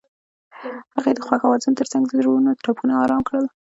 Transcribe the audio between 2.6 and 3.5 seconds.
ټپونه آرام کړل.